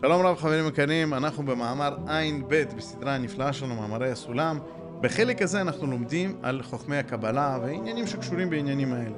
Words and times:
שלום 0.00 0.26
רב 0.26 0.36
חברים 0.36 0.68
יקרים, 0.68 1.14
אנחנו 1.14 1.42
במאמר 1.42 1.96
ע"ב 2.06 2.64
בסדרה 2.76 3.14
הנפלאה 3.14 3.52
שלנו, 3.52 3.74
מאמרי 3.74 4.10
הסולם. 4.10 4.58
בחלק 5.00 5.42
הזה 5.42 5.60
אנחנו 5.60 5.86
לומדים 5.86 6.36
על 6.42 6.62
חוכמי 6.62 6.96
הקבלה 6.96 7.58
ועניינים 7.62 8.06
שקשורים 8.06 8.50
בעניינים 8.50 8.92
האלה. 8.92 9.16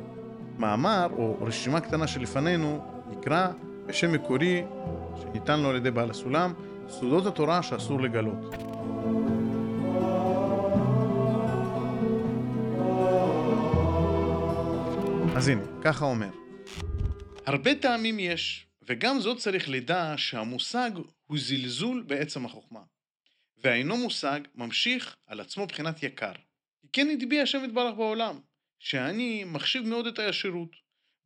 מאמר, 0.59 1.09
או 1.17 1.37
רשימה 1.41 1.81
קטנה 1.81 2.07
שלפנינו, 2.07 2.85
נקרא 3.11 3.49
בשם 3.87 4.13
מקורי, 4.13 4.65
שניתן 5.23 5.61
לו 5.61 5.71
על 5.71 5.77
ידי 5.77 5.91
בעל 5.91 6.11
הסולם, 6.11 6.53
סודות 6.89 7.27
התורה 7.27 7.63
שאסור 7.63 8.01
לגלות. 8.01 8.55
אז 15.37 15.49
הנה, 15.49 15.63
ככה 15.83 16.05
אומר. 16.05 16.44
הרבה 17.47 17.75
טעמים 17.75 18.19
יש, 18.19 18.67
וגם 18.83 19.21
זאת 19.21 19.39
צריך 19.39 19.69
לדע 19.69 20.15
שהמושג 20.17 20.91
הוא 21.27 21.39
זלזול 21.39 22.05
בעצם 22.07 22.47
החוכמה. 22.47 22.81
והאינו 23.57 23.97
מושג 23.97 24.41
ממשיך 24.55 25.17
על 25.27 25.41
עצמו 25.41 25.67
בחינת 25.67 26.03
יקר. 26.03 26.33
כי 26.83 26.89
כן 26.93 27.09
הטביע 27.11 27.43
השם 27.43 27.65
יתברך 27.65 27.95
בעולם, 27.97 28.41
שאני 28.79 29.45
מחשיב 29.45 29.87
מאוד 29.87 30.07
את 30.07 30.19
הישירות, 30.19 30.71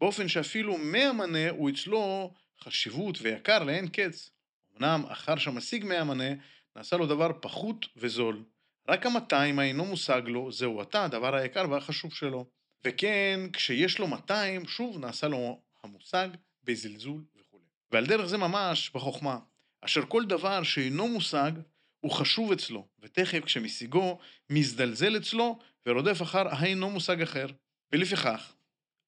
באופן 0.00 0.28
שאפילו 0.28 0.78
מאה 0.78 1.12
מנה 1.12 1.50
הוא 1.50 1.70
אצלו 1.70 2.34
חשיבות 2.60 3.18
ויקר 3.22 3.64
לאין 3.64 3.88
קץ. 3.88 4.30
אמנם 4.76 5.04
אחר 5.08 5.36
שמשיג 5.36 5.84
מאה 5.84 6.04
מנה, 6.04 6.34
נעשה 6.76 6.96
לו 6.96 7.06
דבר 7.06 7.30
פחות 7.40 7.86
וזול. 7.96 8.44
רק 8.88 9.06
המאתיים 9.06 9.58
האינו 9.58 9.84
מושג 9.84 10.22
לו, 10.24 10.52
זהו 10.52 10.80
עתה 10.80 11.04
הדבר 11.04 11.34
היקר 11.34 11.70
והחשוב 11.70 12.14
שלו. 12.14 12.46
וכן, 12.84 13.40
כשיש 13.52 13.98
לו 13.98 14.06
200, 14.06 14.66
שוב 14.66 14.98
נעשה 14.98 15.28
לו 15.28 15.60
המושג 15.84 16.28
בזלזול 16.64 17.24
וכו'. 17.36 17.60
ועל 17.92 18.06
דרך 18.06 18.26
זה 18.26 18.38
ממש 18.38 18.90
בחוכמה, 18.94 19.38
אשר 19.80 20.06
כל 20.06 20.24
דבר 20.24 20.62
שאינו 20.62 21.08
מושג, 21.08 21.52
הוא 22.00 22.12
חשוב 22.12 22.52
אצלו, 22.52 22.88
ותכף 22.98 23.44
כשמשיגו, 23.44 24.18
מזדלזל 24.50 25.16
אצלו, 25.16 25.58
ורודף 25.86 26.22
אחר 26.22 26.48
האינו 26.48 26.90
מושג 26.90 27.22
אחר. 27.22 27.46
ולפיכך, 27.92 28.54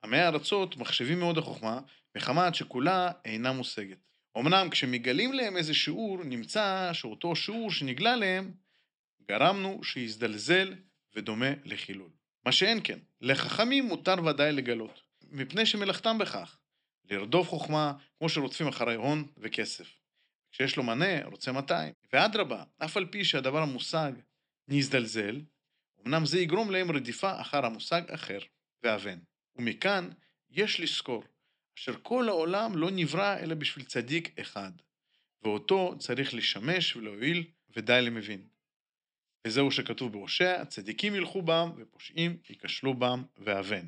עמי 0.04 0.16
הארצות 0.16 0.76
מחשבים 0.76 1.18
מאוד 1.18 1.38
החוכמה, 1.38 1.80
מחמת 2.16 2.54
שכולה 2.54 3.10
אינה 3.24 3.52
מושגת. 3.52 3.98
אמנם 4.38 4.70
כשמגלים 4.70 5.32
להם 5.32 5.56
איזה 5.56 5.74
שיעור, 5.74 6.24
נמצא 6.24 6.90
שאותו 6.92 7.36
שיעור 7.36 7.70
שנגלה 7.70 8.16
להם, 8.16 8.52
גרמנו 9.28 9.84
שיזדלזל 9.84 10.74
ודומה 11.16 11.50
לחילול. 11.64 12.10
מה 12.44 12.52
שאין 12.52 12.80
כן, 12.84 12.98
לחכמים 13.20 13.84
מותר 13.84 14.14
ודאי 14.26 14.52
לגלות, 14.52 15.02
מפני 15.30 15.66
שמלאכתם 15.66 16.18
בכך, 16.18 16.58
לרדוף 17.10 17.48
חוכמה 17.48 17.92
כמו 18.18 18.28
שרודפים 18.28 18.68
אחרי 18.68 18.94
הון 18.94 19.26
וכסף. 19.38 20.00
כשיש 20.52 20.76
לו 20.76 20.82
מנה, 20.82 21.24
רוצה 21.24 21.52
200. 21.52 21.92
ואדרבה, 22.12 22.64
אף 22.78 22.96
על 22.96 23.06
פי 23.06 23.24
שהדבר 23.24 23.58
המושג 23.58 24.12
נזדלזל, 24.68 25.40
אמנם 26.06 26.26
זה 26.26 26.40
יגרום 26.40 26.70
להם 26.70 26.90
רדיפה 26.90 27.40
אחר 27.40 27.66
המושג 27.66 28.02
אחר, 28.10 28.38
ואבן. 28.82 29.18
ומכאן 29.56 30.08
יש 30.50 30.80
לזכור, 30.80 31.24
אשר 31.78 31.94
כל 32.02 32.28
העולם 32.28 32.76
לא 32.76 32.90
נברא 32.90 33.38
אלא 33.38 33.54
בשביל 33.54 33.84
צדיק 33.84 34.38
אחד, 34.38 34.72
ואותו 35.42 35.94
צריך 35.98 36.34
לשמש 36.34 36.96
ולהועיל, 36.96 37.44
ודי 37.76 38.00
למבין. 38.02 38.48
וזהו 39.46 39.70
שכתוב 39.70 40.12
בהושע, 40.12 40.64
צדיקים 40.64 41.14
ילכו 41.14 41.42
בם 41.42 41.70
ופושעים 41.76 42.38
ייכשלו 42.48 42.94
בם 42.94 43.22
ואבן. 43.38 43.86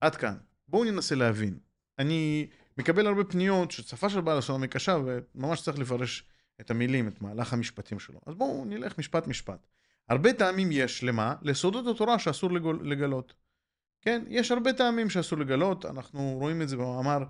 עד 0.00 0.16
כאן. 0.16 0.36
בואו 0.68 0.84
ננסה 0.84 1.14
להבין. 1.14 1.58
אני 1.98 2.46
מקבל 2.78 3.06
הרבה 3.06 3.24
פניות 3.24 3.70
ששפה 3.70 4.10
של 4.10 4.20
בעל 4.20 4.38
הסולם 4.38 4.62
היא 4.62 4.70
קשה 4.70 4.98
וממש 5.04 5.62
צריך 5.62 5.78
לפרש 5.78 6.24
את 6.60 6.70
המילים, 6.70 7.08
את 7.08 7.22
מהלך 7.22 7.52
המשפטים 7.52 7.98
שלו. 7.98 8.20
אז 8.26 8.34
בואו 8.34 8.64
נלך 8.64 8.98
משפט 8.98 9.26
משפט. 9.26 9.66
הרבה 10.08 10.32
טעמים 10.32 10.68
יש 10.72 11.04
למה? 11.04 11.34
לסודות 11.42 11.86
התורה 11.86 12.18
שאסור 12.18 12.52
לגול, 12.52 12.80
לגלות. 12.82 13.34
כן, 14.00 14.24
יש 14.28 14.50
הרבה 14.50 14.72
טעמים 14.72 15.10
שאסור 15.10 15.38
לגלות, 15.38 15.86
אנחנו 15.86 16.36
רואים 16.38 16.62
את 16.62 16.68
זה 16.68 16.76
במאמר 16.76 17.24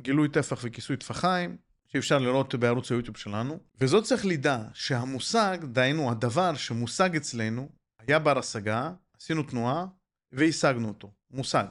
גילוי 0.00 0.28
טפח 0.28 0.60
וכיסוי 0.62 0.96
טפחיים, 0.96 1.56
שאפשר 1.86 2.18
לראות 2.18 2.54
בערוץ 2.54 2.92
היוטיוב 2.92 3.16
שלנו, 3.16 3.58
וזאת 3.80 4.04
צריך 4.04 4.26
לדע 4.26 4.62
שהמושג, 4.74 5.58
דהיינו 5.64 6.10
הדבר 6.10 6.54
שמושג 6.54 7.16
אצלנו, 7.16 7.68
היה 7.98 8.18
בר 8.18 8.38
השגה, 8.38 8.92
עשינו 9.20 9.42
תנועה 9.42 9.86
והשגנו 10.32 10.88
אותו, 10.88 11.10
מושג. 11.30 11.66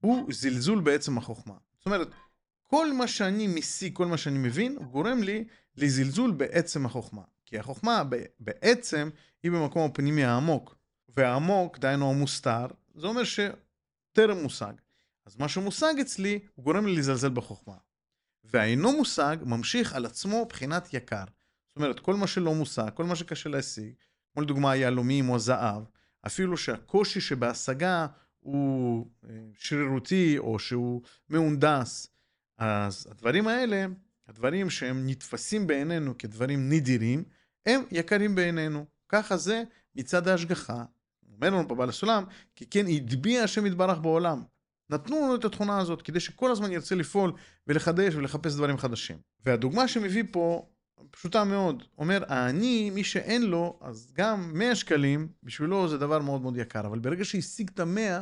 הוא 0.00 0.32
זלזול 0.32 0.80
בעצם 0.80 1.18
החוכמה. 1.18 1.54
זאת 1.76 1.86
אומרת, 1.86 2.08
כל 2.66 2.92
מה 2.92 3.08
שאני 3.08 3.46
משיג, 3.46 3.96
כל 3.96 4.06
מה 4.06 4.16
שאני 4.16 4.38
מבין, 4.38 4.78
גורם 4.78 5.22
לי 5.22 5.44
לזלזול 5.76 6.30
בעצם 6.30 6.86
החוכמה. 6.86 7.22
כי 7.46 7.58
החוכמה 7.58 8.02
בעצם 8.40 9.10
היא 9.42 9.52
במקום 9.52 9.90
הפנימי 9.90 10.24
העמוק. 10.24 10.74
והעמוק, 11.08 11.78
דהיינו 11.78 12.10
המוסתר, 12.10 12.66
זה 12.94 13.06
אומר 13.06 13.22
שטרם 13.24 14.42
מושג. 14.42 14.72
אז 15.26 15.36
מה 15.36 15.48
שמושג 15.48 15.94
אצלי, 16.00 16.38
הוא 16.54 16.64
גורם 16.64 16.86
לי 16.86 16.96
לזלזל 16.96 17.28
בחוכמה. 17.28 17.76
והאינו 18.44 18.92
מושג 18.92 19.36
ממשיך 19.42 19.94
על 19.94 20.06
עצמו 20.06 20.46
בחינת 20.48 20.94
יקר. 20.94 21.24
זאת 21.68 21.76
אומרת, 21.76 22.00
כל 22.00 22.14
מה 22.14 22.26
שלא 22.26 22.54
מושג, 22.54 22.90
כל 22.94 23.04
מה 23.04 23.16
שקשה 23.16 23.48
להשיג, 23.48 23.92
כמו 24.32 24.42
לדוגמה 24.42 24.70
היהלומים 24.70 25.30
או 25.30 25.38
זהב, 25.38 25.82
אפילו 26.26 26.56
שהקושי 26.56 27.20
שבהשגה 27.20 28.06
הוא 28.40 29.06
אה, 29.24 29.30
שרירותי 29.58 30.38
או 30.38 30.58
שהוא 30.58 31.02
מהונדס, 31.28 32.08
אז 32.58 33.06
הדברים 33.10 33.48
האלה, 33.48 33.86
הדברים 34.28 34.70
שהם 34.70 35.06
נתפסים 35.06 35.66
בעינינו 35.66 36.18
כדברים 36.18 36.68
נדירים, 36.68 37.24
הם 37.66 37.82
יקרים 37.90 38.34
בעינינו. 38.34 38.86
ככה 39.08 39.36
זה 39.36 39.62
מצד 39.94 40.28
ההשגחה. 40.28 40.84
אומר 41.34 41.50
לנו 41.50 41.68
פה 41.68 41.74
בעל 41.74 41.88
הסולם, 41.88 42.24
כי 42.56 42.66
כן 42.66 42.86
הטביע 42.88 43.42
השם 43.42 43.66
יתברך 43.66 43.98
בעולם. 43.98 44.42
נתנו 44.90 45.16
לנו 45.16 45.34
את 45.34 45.44
התכונה 45.44 45.78
הזאת 45.78 46.02
כדי 46.02 46.20
שכל 46.20 46.50
הזמן 46.50 46.72
ירצה 46.72 46.94
לפעול 46.94 47.32
ולחדש 47.66 48.14
ולחפש 48.14 48.54
דברים 48.54 48.78
חדשים. 48.78 49.18
והדוגמה 49.44 49.88
שמביא 49.88 50.24
פה 50.30 50.68
פשוטה 51.10 51.44
מאוד. 51.44 51.82
אומר, 51.98 52.24
העני, 52.28 52.90
מי 52.90 53.04
שאין 53.04 53.42
לו, 53.42 53.78
אז 53.82 54.12
גם 54.12 54.50
100 54.54 54.74
שקלים, 54.74 55.28
בשבילו 55.42 55.88
זה 55.88 55.98
דבר 55.98 56.18
מאוד 56.18 56.40
מאוד 56.40 56.56
יקר. 56.56 56.86
אבל 56.86 56.98
ברגע 56.98 57.24
שהשיג 57.24 57.70
את 57.74 57.80
המאה, 57.80 58.20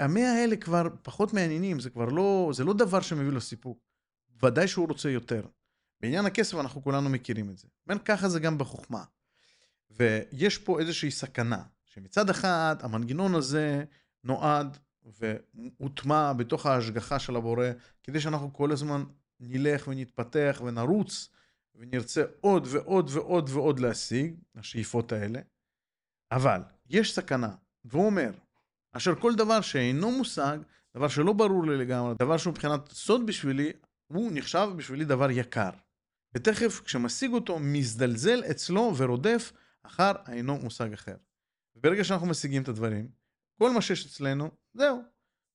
המאה 0.00 0.32
האלה 0.32 0.56
כבר 0.56 0.88
פחות 1.02 1.32
מעניינים, 1.32 1.80
זה 1.80 1.90
כבר 1.90 2.04
לא, 2.04 2.50
זה 2.54 2.64
לא 2.64 2.72
דבר 2.72 3.00
שמביא 3.00 3.32
לו 3.32 3.40
סיפוק. 3.40 3.78
ודאי 4.42 4.68
שהוא 4.68 4.88
רוצה 4.88 5.10
יותר. 5.10 5.42
בעניין 6.00 6.26
הכסף 6.26 6.58
אנחנו 6.58 6.82
כולנו 6.82 7.10
מכירים 7.10 7.50
את 7.50 7.58
זה. 7.58 7.68
אומר, 7.88 8.02
ככה 8.04 8.28
זה 8.28 8.40
גם 8.40 8.58
בחוכמה. 8.58 9.04
ויש 9.90 10.58
פה 10.58 10.80
איזושהי 10.80 11.10
סכנה, 11.10 11.62
שמצד 11.84 12.30
אחד 12.30 12.76
המנגנון 12.80 13.34
הזה 13.34 13.84
נועד 14.24 14.78
והוטמע 15.04 16.32
בתוך 16.32 16.66
ההשגחה 16.66 17.18
של 17.18 17.36
הבורא, 17.36 17.66
כדי 18.02 18.20
שאנחנו 18.20 18.52
כל 18.52 18.72
הזמן 18.72 19.04
נלך 19.40 19.88
ונתפתח 19.88 20.62
ונרוץ 20.64 21.28
ונרצה 21.74 22.22
עוד 22.40 22.66
ועוד 22.70 23.10
ועוד 23.12 23.50
ועוד 23.50 23.80
להשיג, 23.80 24.34
השאיפות 24.54 25.12
האלה. 25.12 25.40
אבל 26.32 26.60
יש 26.86 27.14
סכנה, 27.14 27.54
והוא 27.84 28.06
אומר, 28.06 28.32
אשר 28.92 29.14
כל 29.14 29.34
דבר 29.34 29.60
שאינו 29.60 30.10
מושג, 30.10 30.58
דבר 30.96 31.08
שלא 31.08 31.32
ברור 31.32 31.66
לי 31.66 31.78
לגמרי, 31.78 32.14
דבר 32.18 32.36
שהוא 32.36 32.50
מבחינת 32.50 32.88
סוד 32.88 33.26
בשבילי, 33.26 33.72
הוא 34.06 34.30
נחשב 34.34 34.68
בשבילי 34.76 35.04
דבר 35.04 35.30
יקר. 35.30 35.70
ותכף 36.34 36.80
כשמשיג 36.84 37.32
אותו, 37.32 37.58
מזדלזל 37.58 38.42
אצלו 38.50 38.92
ורודף 38.96 39.52
אחר 39.82 40.12
האינו 40.24 40.56
מושג 40.56 40.92
אחר. 40.92 41.16
וברגע 41.76 42.04
שאנחנו 42.04 42.26
משיגים 42.26 42.62
את 42.62 42.68
הדברים, 42.68 43.08
כל 43.58 43.70
מה 43.70 43.82
שיש 43.82 44.06
אצלנו, 44.06 44.50
זהו, 44.74 45.02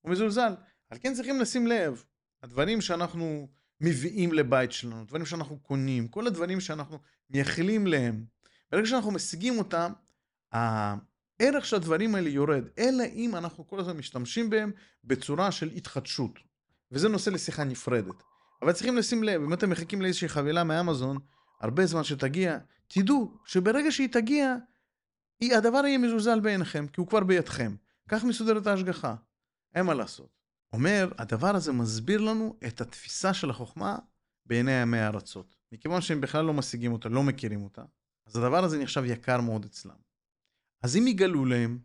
הוא 0.00 0.12
מזולזל. 0.12 0.54
על 0.90 0.98
כן 0.98 1.14
צריכים 1.14 1.40
לשים 1.40 1.66
לב, 1.66 2.04
הדברים 2.42 2.80
שאנחנו 2.80 3.48
מביאים 3.80 4.32
לבית 4.32 4.72
שלנו, 4.72 5.04
דברים 5.04 5.26
שאנחנו 5.26 5.58
קונים, 5.58 6.08
כל 6.08 6.26
הדברים 6.26 6.60
שאנחנו 6.60 6.98
מייחלים 7.30 7.86
להם, 7.86 8.24
ברגע 8.72 8.86
שאנחנו 8.86 9.10
משיגים 9.10 9.58
אותם, 9.58 9.92
הערך 10.52 11.66
של 11.66 11.76
הדברים 11.76 12.14
האלה 12.14 12.28
יורד, 12.28 12.64
אלא 12.78 13.04
אם 13.14 13.36
אנחנו 13.36 13.66
כל 13.66 13.80
הזמן 13.80 13.96
משתמשים 13.96 14.50
בהם 14.50 14.72
בצורה 15.04 15.52
של 15.52 15.68
התחדשות. 15.68 16.38
וזה 16.92 17.08
נושא 17.08 17.30
לשיחה 17.30 17.64
נפרדת. 17.64 18.22
אבל 18.62 18.72
צריכים 18.72 18.96
לשים 18.96 19.24
לב, 19.24 19.42
אם 19.42 19.52
אתם 19.52 19.70
מחכים 19.70 20.02
לאיזושהי 20.02 20.28
חבילה 20.28 20.64
מאמזון, 20.64 21.18
הרבה 21.60 21.86
זמן 21.86 22.04
שתגיע, 22.04 22.58
תדעו 22.88 23.32
שברגע 23.44 23.90
שהיא 23.90 24.08
תגיע, 24.08 24.56
הדבר 25.42 25.86
יהיה 25.86 25.98
מזולזל 25.98 26.40
בעיניכם, 26.40 26.86
כי 26.86 27.00
הוא 27.00 27.08
כבר 27.08 27.20
בידכם. 27.20 27.74
כך 28.08 28.24
מסודרת 28.24 28.66
ההשגחה. 28.66 29.14
אין 29.74 29.86
מה 29.86 29.94
לעשות. 29.94 30.37
אומר, 30.72 31.08
הדבר 31.18 31.56
הזה 31.56 31.72
מסביר 31.72 32.20
לנו 32.20 32.56
את 32.66 32.80
התפיסה 32.80 33.34
של 33.34 33.50
החוכמה 33.50 33.98
בעיני 34.46 34.82
עמי 34.82 34.98
הארצות. 34.98 35.56
מכיוון 35.72 36.00
שהם 36.00 36.20
בכלל 36.20 36.44
לא 36.44 36.54
משיגים 36.54 36.92
אותה, 36.92 37.08
לא 37.08 37.22
מכירים 37.22 37.62
אותה, 37.62 37.82
אז 38.26 38.36
הדבר 38.36 38.64
הזה 38.64 38.78
נחשב 38.78 39.04
יקר 39.04 39.40
מאוד 39.40 39.64
אצלם. 39.64 39.94
אז 40.82 40.96
אם 40.96 41.06
יגלו 41.06 41.44
להם, 41.44 41.78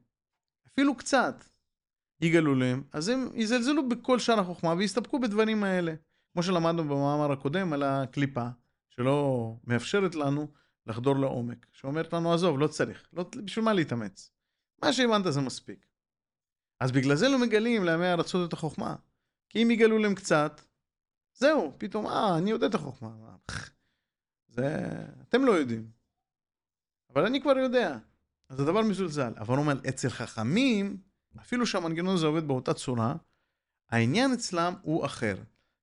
אפילו 0.68 0.96
קצת, 0.96 1.44
יגלו 2.22 2.56
להם, 2.56 2.84
אז 2.92 3.08
הם 3.08 3.28
יזלזלו 3.34 3.90
בכל 3.90 4.20
שאר 4.20 4.40
החוכמה 4.40 4.74
ויסתפקו 4.74 5.20
בדברים 5.20 5.64
האלה. 5.64 5.94
כמו 6.34 6.44
שלמדנו 6.44 6.84
במאמר 6.84 7.32
הקודם 7.32 7.74
על 7.74 7.84
הקליפה, 7.84 8.48
שלא 8.90 9.58
מאפשרת 9.64 10.16
לנו 10.16 10.48
לחדור 10.86 11.16
לעומק, 11.16 11.66
שאומרת 11.72 12.14
לנו, 12.14 12.34
עזוב, 12.34 12.60
לא 12.60 12.68
צריך, 12.68 13.10
לא, 13.14 13.26
בשביל 13.46 13.66
מה 13.66 13.74
להתאמץ? 13.74 14.32
מה 14.84 14.94
שהבנת 14.94 15.34
זה 15.34 15.42
מספיק. 15.42 15.86
אז 16.84 16.92
בגלל 16.92 17.16
זה 17.16 17.30
לא 17.30 17.40
מגלים 17.40 17.84
לעמי 17.84 18.12
ארצות 18.12 18.48
את 18.48 18.54
החוכמה. 18.54 18.96
כי 19.50 19.64
אם 19.64 19.72
יגלו 19.72 19.98
להם 19.98 20.16
קצת, 20.16 20.62
זהו, 21.34 21.74
פתאום, 21.78 22.08
אה, 22.08 22.38
אני 22.38 22.52
יודע 22.52 22.68
את 22.68 22.76
החוכמה. 22.76 23.10
זה... 24.48 24.86
אתם 25.30 25.46
לא 25.46 25.52
יודעים. 25.52 25.88
אבל 27.14 27.26
אני 27.26 27.42
כבר 27.42 27.58
יודע. 27.58 27.98
אז 28.50 28.60
הדבר 28.60 28.82
מזולזל. 28.82 29.34
אבל 29.38 29.58
אומר, 29.58 29.74
אצל 29.90 30.10
חכמים, 30.10 30.98
אפילו 31.42 31.66
שהמנגנון 31.66 32.16
הזה 32.16 32.26
עובד 32.26 32.48
באותה 32.48 32.74
צורה, 32.74 33.16
העניין 33.90 34.34
אצלם 34.34 34.74
הוא 34.82 35.06
אחר. 35.06 35.36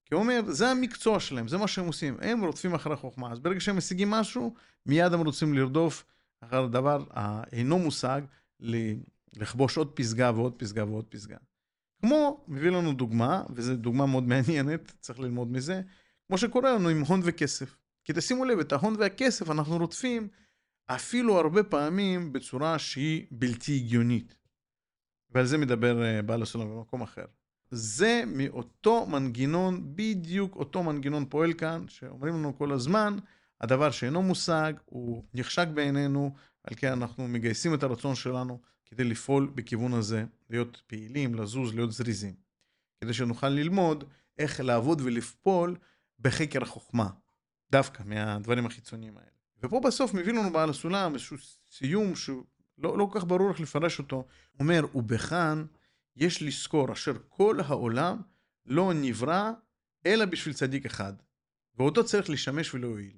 כי 0.05 0.15
הוא 0.15 0.23
אומר, 0.23 0.41
זה 0.49 0.69
המקצוע 0.69 1.21
שלהם, 1.21 1.49
זה 1.49 1.59
מה 1.59 1.69
שהם 1.69 1.87
עושים. 1.87 2.17
הם 2.21 2.45
רודפים 2.45 2.75
אחרי 2.75 2.93
החוכמה. 2.93 3.33
אז 3.33 3.39
ברגע 3.39 3.61
שהם 3.61 3.77
משיגים 3.77 4.11
משהו, 4.11 4.55
מיד 4.87 5.13
הם 5.13 5.21
רוצים 5.21 5.55
לרדוף 5.55 6.05
אחר 6.41 6.65
הדבר 6.65 7.05
האינו 7.11 7.79
מושג, 7.79 8.21
לכבוש 9.37 9.77
עוד 9.77 9.93
פסגה 9.95 10.33
ועוד 10.35 10.55
פסגה 10.57 10.85
ועוד 10.85 11.05
פסגה. 11.05 11.37
כמו, 12.01 12.45
מביא 12.49 12.71
לנו 12.71 12.93
דוגמה, 12.93 13.43
וזו 13.55 13.77
דוגמה 13.77 14.07
מאוד 14.07 14.25
מעניינת, 14.29 14.93
צריך 15.01 15.21
ללמוד 15.21 15.53
מזה, 15.53 15.83
כמו 16.27 16.39
שקורה 16.39 16.73
לנו 16.73 16.89
עם 16.89 17.01
הון 17.01 17.21
וכסף. 17.25 17.77
כי 18.05 18.13
תשימו 18.17 18.45
לב, 18.45 18.59
את 18.59 18.73
ההון 18.73 18.95
והכסף 18.99 19.51
אנחנו 19.51 19.77
רודפים 19.77 20.29
אפילו 20.87 21.39
הרבה 21.39 21.63
פעמים 21.63 22.33
בצורה 22.33 22.79
שהיא 22.79 23.27
בלתי 23.31 23.77
הגיונית. 23.77 24.35
ועל 25.31 25.47
זה 25.47 25.59
מדבר 25.59 26.03
אה, 26.03 26.23
בעל 26.23 26.43
הסולם 26.43 26.69
במקום 26.71 27.03
אחר. 27.03 27.25
זה 27.71 28.23
מאותו 28.27 29.07
מנגנון, 29.07 29.97
בדיוק 29.97 30.57
אותו 30.57 30.83
מנגנון 30.83 31.25
פועל 31.29 31.53
כאן, 31.53 31.85
שאומרים 31.89 32.35
לנו 32.35 32.59
כל 32.59 32.73
הזמן, 32.73 33.17
הדבר 33.61 33.91
שאינו 33.91 34.23
מושג, 34.23 34.73
הוא 34.85 35.25
נחשק 35.35 35.69
בעינינו, 35.75 36.35
על 36.65 36.75
כן 36.77 36.93
אנחנו 36.93 37.29
מגייסים 37.29 37.75
את 37.75 37.83
הרצון 37.83 38.15
שלנו 38.15 38.61
כדי 38.91 39.05
לפעול 39.05 39.53
בכיוון 39.55 39.93
הזה, 39.93 40.25
להיות 40.51 40.83
פעילים, 40.87 41.35
לזוז, 41.35 41.75
להיות 41.75 41.93
זריזים. 41.93 42.35
כדי 43.01 43.13
שנוכל 43.13 43.49
ללמוד 43.49 44.05
איך 44.39 44.61
לעבוד 44.61 45.01
ולפעול 45.01 45.77
בחקר 46.19 46.63
החוכמה, 46.63 47.11
דווקא 47.73 48.03
מהדברים 48.07 48.67
החיצוניים 48.67 49.17
האלה. 49.17 49.31
ופה 49.63 49.81
בסוף 49.85 50.15
מביא 50.15 50.33
לנו 50.33 50.53
בעל 50.53 50.71
הסולם 50.71 51.15
איזשהו 51.15 51.37
סיום 51.71 52.17
שהוא 52.17 52.45
לא, 52.79 52.99
לא 52.99 53.09
כל 53.13 53.21
כך 53.21 53.27
ברור 53.27 53.51
איך 53.51 53.61
לפרש 53.61 53.99
אותו. 53.99 54.17
הוא 54.17 54.27
אומר, 54.61 54.85
ובכאן 54.95 55.65
יש 56.17 56.43
לזכור 56.43 56.93
אשר 56.93 57.13
כל 57.29 57.61
העולם 57.67 58.21
לא 58.67 58.93
נברא 58.95 59.51
אלא 60.07 60.25
בשביל 60.25 60.55
צדיק 60.55 60.87
אחד, 60.87 61.13
ואותו 61.77 62.05
צריך 62.05 62.31
לשמש 62.31 62.75
ולהועיל. 62.75 63.17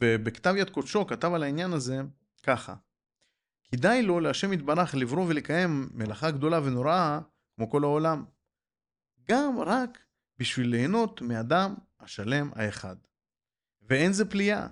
ובכתב 0.00 0.54
יד 0.56 0.70
קודשו 0.70 1.06
כתב 1.06 1.32
על 1.34 1.42
העניין 1.42 1.72
הזה 1.72 2.00
ככה: 2.42 2.74
כדאי 3.72 4.02
לו 4.02 4.20
להשם 4.20 4.52
יתברך 4.52 4.94
לברוא 4.94 5.26
ולקיים 5.28 5.88
מלאכה 5.94 6.30
גדולה 6.30 6.60
ונוראה 6.64 7.20
כמו 7.56 7.70
כל 7.70 7.84
העולם. 7.84 8.24
גם 9.28 9.58
רק 9.60 9.98
בשביל 10.38 10.68
ליהנות 10.68 11.22
מאדם 11.22 11.74
השלם 12.00 12.50
האחד. 12.54 12.96
ואין 13.82 14.12
זה 14.12 14.30
פליאה, 14.30 14.66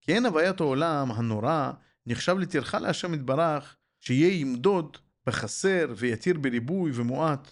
כי 0.00 0.14
אין 0.14 0.26
הוויית 0.26 0.60
העולם 0.60 1.10
הנורא 1.10 1.72
נחשב 2.06 2.36
לטרחה 2.38 2.78
להשם 2.78 3.14
יתברך 3.14 3.76
שיהיה 4.00 4.40
ימדוד 4.40 4.96
בחסר 5.26 5.94
ויתיר 5.96 6.38
בריבוי 6.38 6.90
ומועט. 6.94 7.50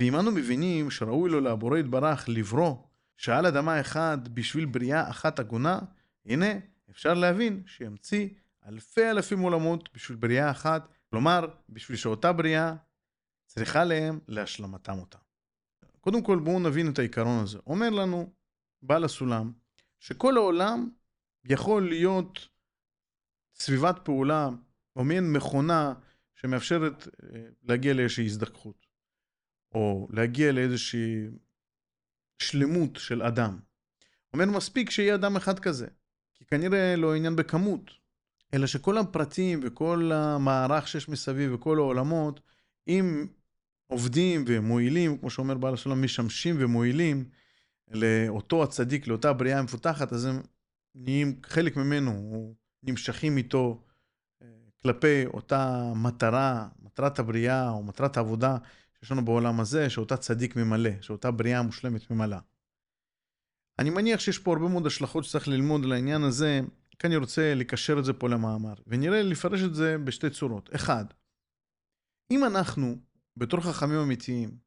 ואם 0.00 0.16
אנו 0.16 0.30
מבינים 0.30 0.90
שראוי 0.90 1.30
לו 1.30 1.40
לבורא 1.40 1.78
יתברך 1.78 2.28
לברוא 2.28 2.76
שעל 3.16 3.46
אדמה 3.46 3.80
אחד 3.80 4.18
בשביל 4.34 4.64
בריאה 4.64 5.10
אחת 5.10 5.38
הגונה, 5.38 5.78
הנה 6.26 6.46
אפשר 6.90 7.14
להבין 7.14 7.62
שימציא 7.66 8.28
אלפי 8.66 9.10
אלפים 9.10 9.38
עולמות 9.38 9.88
בשביל 9.94 10.18
בריאה 10.18 10.50
אחת, 10.50 10.88
כלומר, 11.10 11.46
בשביל 11.68 11.96
שאותה 11.96 12.32
בריאה 12.32 12.74
צריכה 13.46 13.84
להם 13.84 14.18
להשלמתם 14.28 14.98
אותה. 14.98 15.18
קודם 16.00 16.22
כל 16.22 16.38
בואו 16.38 16.60
נבין 16.60 16.90
את 16.92 16.98
העיקרון 16.98 17.42
הזה. 17.42 17.58
אומר 17.66 17.90
לנו 17.90 18.32
בעל 18.82 19.04
הסולם, 19.04 19.52
שכל 19.98 20.36
העולם 20.36 20.90
יכול 21.44 21.88
להיות 21.88 22.48
סביבת 23.54 24.00
פעולה, 24.04 24.48
או 24.96 25.04
מעין 25.04 25.32
מכונה 25.32 25.94
שמאפשרת 26.34 27.08
אה, 27.08 27.42
להגיע 27.62 27.94
לאיזושהי 27.94 28.24
הזדככות, 28.24 28.86
או 29.74 30.08
להגיע 30.10 30.52
לאיזושהי 30.52 31.26
שלמות 32.38 32.96
של 32.96 33.22
אדם. 33.22 33.60
אומר 34.32 34.44
מספיק 34.46 34.90
שיהיה 34.90 35.14
אדם 35.14 35.36
אחד 35.36 35.58
כזה, 35.58 35.86
כי 36.34 36.44
כנראה 36.44 36.96
לא 36.96 37.14
עניין 37.14 37.36
בכמות, 37.36 37.90
אלא 38.54 38.66
שכל 38.66 38.98
הפרטים 38.98 39.60
וכל 39.62 40.10
המערך 40.14 40.88
שיש 40.88 41.08
מסביב 41.08 41.54
וכל 41.54 41.78
העולמות, 41.78 42.40
אם 42.88 43.26
עובדים 43.86 44.44
ומועילים, 44.46 45.18
כמו 45.18 45.30
שאומר 45.30 45.54
בעל 45.54 45.74
הסולם, 45.74 46.02
משמשים 46.02 46.56
ומועילים 46.58 47.24
לאותו 47.90 48.62
הצדיק, 48.62 49.06
לאותה 49.06 49.32
בריאה 49.32 49.58
המפותחת, 49.58 50.12
אז 50.12 50.24
הם 50.24 50.42
נהיים 50.94 51.40
חלק 51.46 51.76
ממנו, 51.76 52.54
נמשכים 52.82 53.36
איתו 53.36 53.84
אה, 54.42 54.46
כלפי 54.82 55.26
אותה 55.26 55.92
מטרה, 55.96 56.68
מטרת 56.82 57.18
הבריאה 57.18 57.70
או 57.70 57.82
מטרת 57.82 58.16
העבודה 58.16 58.56
שיש 58.98 59.12
לנו 59.12 59.24
בעולם 59.24 59.60
הזה, 59.60 59.90
שאותה 59.90 60.16
צדיק 60.16 60.56
ממלא, 60.56 60.90
שאותה 61.00 61.30
בריאה 61.30 61.62
מושלמת 61.62 62.10
ממלאה. 62.10 62.38
אני 63.78 63.90
מניח 63.90 64.20
שיש 64.20 64.38
פה 64.38 64.52
הרבה 64.52 64.68
מאוד 64.68 64.86
השלכות 64.86 65.24
שצריך 65.24 65.48
ללמוד 65.48 65.84
על 65.84 65.92
העניין 65.92 66.22
הזה, 66.22 66.60
כי 66.98 67.06
אני 67.06 67.16
רוצה 67.16 67.54
לקשר 67.54 67.98
את 67.98 68.04
זה 68.04 68.12
פה 68.12 68.28
למאמר, 68.28 68.74
ונראה 68.86 69.22
לפרש 69.22 69.60
את 69.62 69.74
זה 69.74 69.98
בשתי 69.98 70.30
צורות. 70.30 70.74
אחד, 70.74 71.04
אם 72.30 72.44
אנחנו, 72.44 72.96
בתור 73.36 73.60
חכמים 73.60 73.98
אמיתיים, 73.98 74.58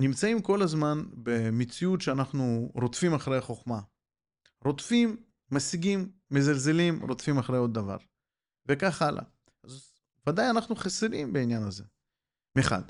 נמצאים 0.00 0.42
כל 0.42 0.62
הזמן 0.62 0.98
במציאות 1.12 2.00
שאנחנו 2.00 2.72
רודפים 2.74 3.14
אחרי 3.14 3.38
החוכמה, 3.38 3.80
רודפים, 4.64 5.16
משיגים, 5.50 6.12
מזלזלים, 6.30 7.02
רודפים 7.02 7.38
אחרי 7.38 7.58
עוד 7.58 7.74
דבר, 7.74 7.96
וכך 8.66 9.02
הלאה. 9.02 9.24
אז 9.64 9.92
ודאי 10.28 10.50
אנחנו 10.50 10.76
חסרים 10.76 11.32
בעניין 11.32 11.62
הזה, 11.62 11.84
מחד. 12.58 12.82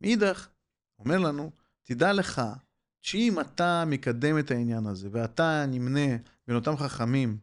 מאידך, 0.00 0.48
אומר 0.98 1.18
לנו, 1.18 1.50
תדע 1.82 2.12
לך 2.12 2.42
שאם 3.02 3.40
אתה 3.40 3.84
מקדם 3.86 4.38
את 4.38 4.50
העניין 4.50 4.86
הזה, 4.86 5.08
ואתה 5.12 5.66
נמנה 5.68 6.16
בין 6.46 6.56
אותם 6.56 6.76
חכמים 6.76 7.38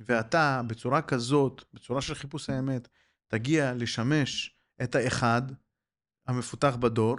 ואתה 0.00 0.62
בצורה 0.66 1.02
כזאת, 1.02 1.64
בצורה 1.74 2.00
של 2.00 2.14
חיפוש 2.14 2.50
האמת, 2.50 2.88
תגיע 3.28 3.74
לשמש 3.74 4.56
את 4.82 4.94
האחד 4.94 5.42
המפותח 6.26 6.76
בדור, 6.76 7.16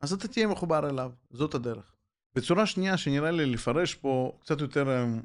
אז 0.00 0.12
אתה 0.12 0.28
תהיה 0.28 0.46
מחובר 0.46 0.90
אליו, 0.90 1.12
זאת 1.30 1.54
הדרך. 1.54 1.94
בצורה 2.34 2.66
שנייה 2.66 2.96
שנראה 2.96 3.30
לי 3.30 3.46
לפרש 3.46 3.94
פה 3.94 4.38
קצת 4.40 4.60
יותר 4.60 5.04
אמ, 5.04 5.22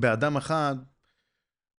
באדם 0.00 0.36
אחד, 0.36 0.76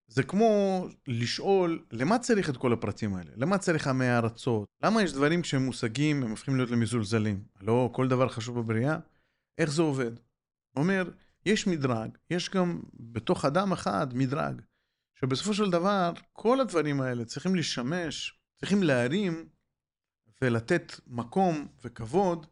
זה 0.08 0.24
כמו 0.24 0.84
לשאול, 1.08 1.86
למה 1.92 2.20
צריך 2.20 2.50
את 2.50 2.58
כל 2.58 2.74
הפרטים 2.74 3.16
האלה? 3.16 3.32
למה 3.36 3.58
צריך 3.58 3.88
עמי 3.88 4.10
ארצות? 4.10 4.68
למה 4.84 5.04
יש 5.04 5.14
דברים 5.14 5.42
כשהם 5.42 5.66
מושגים, 5.66 6.24
הם 6.24 6.30
הופכים 6.30 6.56
להיות 6.56 6.70
למזולזלים? 6.70 7.44
לא 7.62 7.90
כל 7.94 8.08
דבר 8.08 8.30
חשוב 8.30 8.60
בבריאה? 8.60 8.98
איך 9.58 9.72
זה 9.72 9.82
עובד? 9.82 10.12
אומר, 10.76 11.10
יש 11.48 11.68
מדרג, 11.68 12.18
יש 12.30 12.50
גם 12.50 12.82
בתוך 12.94 13.46
אדם 13.46 13.72
אחד 13.72 14.08
מדרג, 14.14 14.62
שבסופו 15.16 15.54
של 15.54 15.72
דבר 15.72 16.14
כל 16.34 16.62
הדברים 16.62 17.02
האלה 17.02 17.26
צריכים 17.26 17.56
לשמש, 17.56 18.40
צריכים 18.56 18.84
להרים 18.84 19.50
ולתת 20.42 20.94
מקום 21.08 21.68
וכבוד 21.84 22.46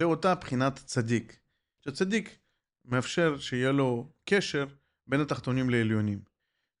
לאותה 0.00 0.34
בחינת 0.34 0.76
צדיק. 0.84 1.40
שצדיק 1.84 2.38
מאפשר 2.84 3.38
שיהיה 3.38 3.72
לו 3.72 4.12
קשר 4.24 4.66
בין 5.06 5.20
התחתונים 5.20 5.70
לעליונים. 5.70 6.22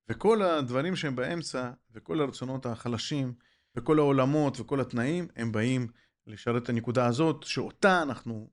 וכל 0.08 0.42
הדברים 0.42 0.96
שהם 0.96 1.16
באמצע, 1.16 1.70
וכל 1.94 2.20
הרצונות 2.20 2.66
החלשים, 2.66 3.34
וכל 3.76 3.98
העולמות 3.98 4.60
וכל 4.60 4.80
התנאים, 4.80 5.28
הם 5.36 5.52
באים 5.52 5.88
לשרת 6.26 6.62
את 6.62 6.68
הנקודה 6.68 7.06
הזאת, 7.06 7.42
שאותה 7.42 8.02
אנחנו 8.02 8.50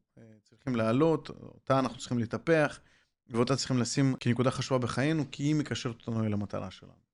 צריכים 0.67 0.85
לעלות, 0.85 1.29
אותה 1.29 1.79
אנחנו 1.79 1.97
צריכים 1.97 2.19
לטפח, 2.19 2.79
ואותה 3.27 3.55
צריכים 3.55 3.77
לשים 3.77 4.15
כנקודה 4.19 4.51
חשובה 4.51 4.79
בחיינו, 4.79 5.23
כי 5.31 5.43
היא 5.43 5.55
מקשרת 5.55 5.95
אותנו 5.99 6.25
אל 6.25 6.33
המטרה 6.33 6.71
שלנו. 6.71 7.07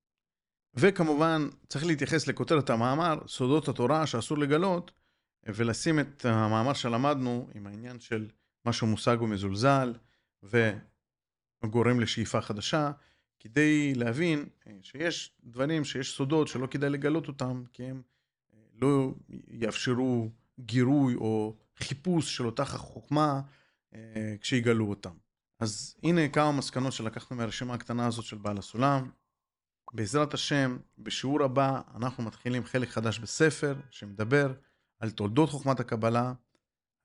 וכמובן, 0.75 1.49
צריך 1.67 1.85
להתייחס 1.85 2.27
לכותרת 2.27 2.69
המאמר, 2.69 3.19
סודות 3.27 3.67
התורה 3.67 4.07
שאסור 4.07 4.37
לגלות, 4.37 4.91
ולשים 5.43 5.99
את 5.99 6.25
המאמר 6.25 6.73
שלמדנו 6.73 7.49
עם 7.55 7.67
העניין 7.67 7.99
של 7.99 8.27
משהו 8.65 8.87
מושג 8.87 9.17
ומזולזל, 9.21 9.93
וגורם 11.63 11.99
לשאיפה 11.99 12.41
חדשה, 12.41 12.91
כדי 13.39 13.93
להבין 13.95 14.45
שיש 14.81 15.37
דברים, 15.43 15.85
שיש 15.85 16.15
סודות 16.15 16.47
שלא 16.47 16.67
כדאי 16.67 16.89
לגלות 16.89 17.27
אותם, 17.27 17.63
כי 17.73 17.83
הם 17.83 18.01
לא 18.81 19.13
יאפשרו 19.47 20.29
גירוי 20.59 21.15
או 21.15 21.55
חיפוש 21.79 22.37
של 22.37 22.45
אותה 22.45 22.65
חוכמה 22.65 23.41
אה, 23.95 24.35
כשיגלו 24.41 24.89
אותם. 24.89 25.13
אז 25.59 25.95
הנה 26.03 26.29
כמה 26.29 26.51
מסקנות 26.51 26.93
שלקחנו 26.93 27.37
מהרשימה 27.37 27.73
הקטנה 27.73 28.07
הזאת 28.07 28.25
של 28.25 28.37
בעל 28.37 28.57
הסולם. 28.57 29.09
בעזרת 29.93 30.33
השם, 30.33 30.77
בשיעור 30.97 31.43
הבא 31.43 31.81
אנחנו 31.95 32.23
מתחילים 32.23 32.65
חלק 32.65 32.89
חדש 32.89 33.19
בספר 33.19 33.75
שמדבר 33.91 34.53
על 34.99 35.11
תולדות 35.11 35.49
חוכמת 35.49 35.79
הקבלה, 35.79 36.33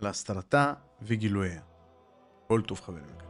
על 0.01 0.07
הסתרתה 0.07 0.75
וגילוייה. 1.03 1.63
כל 2.49 2.63
טוב 2.63 2.81
חברים. 2.81 3.28